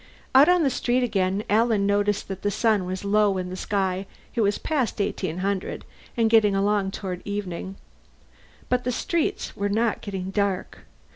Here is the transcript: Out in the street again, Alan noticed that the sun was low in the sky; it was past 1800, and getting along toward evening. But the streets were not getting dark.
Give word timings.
Out 0.33 0.49
in 0.49 0.63
the 0.63 0.71
street 0.71 1.03
again, 1.03 1.43
Alan 1.47 1.85
noticed 1.85 2.27
that 2.27 2.41
the 2.41 2.49
sun 2.49 2.85
was 2.87 3.05
low 3.05 3.37
in 3.37 3.51
the 3.51 3.55
sky; 3.55 4.07
it 4.33 4.41
was 4.41 4.57
past 4.57 4.99
1800, 4.99 5.85
and 6.17 6.27
getting 6.27 6.55
along 6.55 6.89
toward 6.89 7.21
evening. 7.23 7.75
But 8.67 8.83
the 8.83 8.91
streets 8.91 9.55
were 9.55 9.69
not 9.69 10.01
getting 10.01 10.31
dark. 10.31 10.85